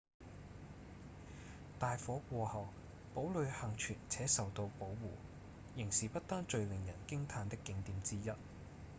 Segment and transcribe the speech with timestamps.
[1.77, 2.65] 大火過後
[3.13, 5.11] 堡壘倖存且受到保護
[5.75, 8.31] 仍是不丹最令人驚嘆的景點之一